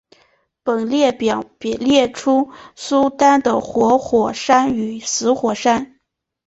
[0.63, 5.99] 本列表列出苏丹的活火山与死火山。